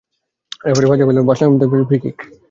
[0.67, 2.17] Referee বাঁশি বাজালেও penalty নয়, Barca বক্সের প্রান্তে পেয়েছে ফ্রি কিক।